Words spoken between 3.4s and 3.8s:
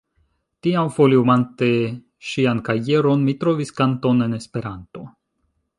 trovis